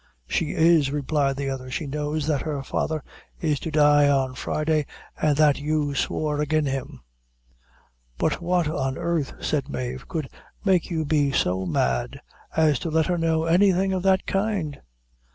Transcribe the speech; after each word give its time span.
"She 0.27 0.53
is," 0.53 0.89
replied 0.89 1.35
the 1.35 1.51
other; 1.51 1.69
"she 1.69 1.85
knows 1.85 2.25
that 2.25 2.41
her 2.41 2.63
father 2.63 3.03
is 3.39 3.59
to 3.59 3.69
die 3.69 4.09
on 4.09 4.33
Friday 4.33 4.87
an' 5.21 5.35
that 5.35 5.59
you 5.59 5.93
swore 5.93 6.41
agin' 6.41 6.65
him." 6.65 7.01
"But 8.17 8.41
what 8.41 8.67
on 8.67 8.97
earth," 8.97 9.33
said 9.41 9.69
Mave, 9.69 10.07
"could 10.07 10.27
make 10.65 10.89
you 10.89 11.05
be 11.05 11.31
so 11.31 11.67
mad 11.67 12.19
as 12.57 12.79
to 12.79 12.89
let 12.89 13.05
her 13.05 13.17
know 13.19 13.45
anything 13.45 13.93
of 13.93 14.01
that 14.01 14.25
kind?" 14.25 14.81